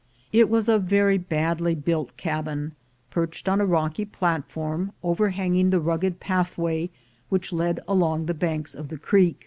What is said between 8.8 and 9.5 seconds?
die cred